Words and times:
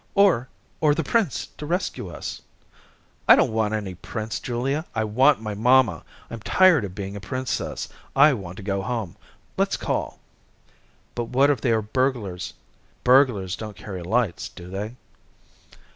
"Or 0.15 0.49
or 0.79 0.95
the 0.95 1.03
Prince 1.03 1.45
to 1.59 1.65
rescue 1.67 2.09
us." 2.09 2.41
"I 3.27 3.35
don't 3.35 3.51
want 3.51 3.75
any 3.75 3.93
Prince; 3.93 4.39
Julia. 4.39 4.85
I 4.95 5.03
want 5.03 5.43
my 5.43 5.53
mamma. 5.53 6.03
I'm 6.31 6.39
tired 6.39 6.83
of 6.85 6.95
being 6.95 7.15
a 7.15 7.19
Princess. 7.21 7.87
I 8.15 8.33
want 8.33 8.57
to 8.57 8.63
go 8.63 8.81
home. 8.81 9.15
Let's 9.57 9.77
call." 9.77 10.17
"But 11.13 11.25
what 11.25 11.51
if 11.51 11.61
they 11.61 11.71
are 11.71 11.83
burglars." 11.83 12.55
"Burglars 13.03 13.55
don't 13.55 13.77
carry 13.77 14.01
lights, 14.01 14.49
do 14.49 14.71
they?" 14.71 14.95